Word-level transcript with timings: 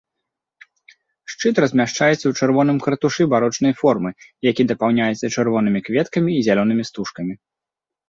Шчыт 1.33 1.55
размяшчаецца 1.63 2.15
ў 2.27 2.33
чырвоным 2.41 2.77
картушы 2.87 3.23
барочнай 3.35 3.73
формы, 3.83 4.09
які 4.51 4.69
дапаўняецца 4.75 5.33
чырвонымі 5.35 5.79
кветкамі 5.91 6.31
і 6.39 6.45
зялёнымі 6.53 6.83
стужкамі. 6.93 7.33